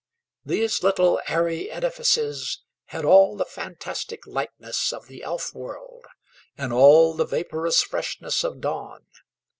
These 0.43 0.81
little 0.81 1.21
airy 1.27 1.69
edifices 1.69 2.63
had 2.85 3.05
all 3.05 3.35
the 3.37 3.45
fantastic 3.45 4.25
lightness 4.25 4.91
of 4.91 5.05
the 5.05 5.21
elf 5.21 5.53
world, 5.53 6.05
and 6.57 6.73
all 6.73 7.13
the 7.13 7.23
vaporous 7.23 7.83
freshness 7.83 8.43
of 8.43 8.61
dawn. 8.61 9.05